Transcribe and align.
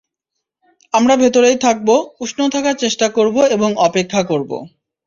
আমরা 0.93 1.15
ভেতরেই 1.17 1.57
থাকব, 1.57 1.89
উষ্ণ 2.21 2.39
থাকার 2.53 2.75
চেষ্টা 2.75 3.07
করব 3.17 3.35
এবং 3.55 3.69
অপেক্ষা 3.87 4.21
করব! 4.23 4.51